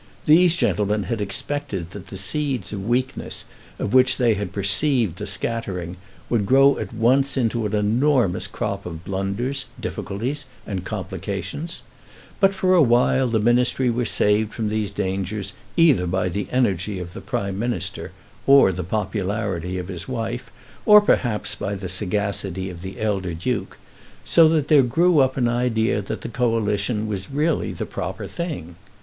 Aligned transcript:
These 0.25 0.55
gentlemen 0.55 1.03
had 1.03 1.21
expected 1.21 1.91
that 1.91 2.07
the 2.07 2.17
seeds 2.17 2.73
of 2.73 2.87
weakness, 2.87 3.45
of 3.77 3.93
which 3.93 4.17
they 4.17 4.33
had 4.33 4.51
perceived 4.51 5.17
the 5.19 5.27
scattering, 5.27 5.95
would 6.27 6.47
grow 6.47 6.79
at 6.79 6.91
once 6.91 7.37
into 7.37 7.67
an 7.67 7.75
enormous 7.75 8.47
crop 8.47 8.87
of 8.87 9.05
blunders, 9.05 9.65
difficulties, 9.79 10.47
and 10.65 10.83
complications; 10.85 11.83
but, 12.39 12.55
for 12.55 12.73
a 12.73 12.81
while, 12.81 13.27
the 13.27 13.39
Ministry 13.39 13.91
were 13.91 14.05
saved 14.05 14.53
from 14.55 14.69
these 14.69 14.89
dangers 14.89 15.53
either 15.77 16.07
by 16.07 16.29
the 16.29 16.47
energy 16.51 16.97
of 16.97 17.13
the 17.13 17.21
Prime 17.21 17.59
Minister, 17.59 18.11
or 18.47 18.71
the 18.71 18.83
popularity 18.83 19.77
of 19.77 19.87
his 19.87 20.07
wife, 20.07 20.49
or 20.83 20.99
perhaps 20.99 21.53
by 21.53 21.75
the 21.75 21.87
sagacity 21.87 22.71
of 22.71 22.81
the 22.81 22.99
elder 22.99 23.35
Duke; 23.35 23.77
so 24.25 24.49
that 24.49 24.67
there 24.67 24.81
grew 24.81 25.19
up 25.19 25.37
an 25.37 25.47
idea 25.47 26.01
that 26.01 26.21
the 26.21 26.27
Coalition 26.27 27.05
was 27.07 27.29
really 27.29 27.71
the 27.71 27.85
proper 27.85 28.25
thing. 28.25 28.75